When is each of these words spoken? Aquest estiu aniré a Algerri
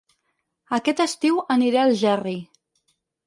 Aquest 0.77 1.03
estiu 1.03 1.37
aniré 1.55 1.81
a 1.81 1.85
Algerri 1.91 2.35